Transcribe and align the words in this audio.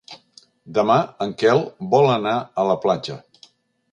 Demà 0.77 0.95
en 1.25 1.33
Quel 1.41 1.61
vol 1.93 2.09
anar 2.13 2.35
a 2.63 2.67
la 2.71 2.79
platja. 2.87 3.21